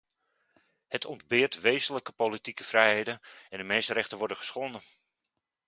[0.87, 4.81] Het ontbeert wezenlijke politieke vrijheden en de mensenrechten worden geschonden.